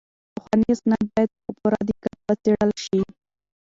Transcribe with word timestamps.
پخواني 0.35 0.65
اسناد 0.75 1.05
باید 1.13 1.31
په 1.43 1.51
پوره 1.57 1.79
دقت 1.89 2.17
وڅیړل 2.27 2.71
شي. 2.85 3.01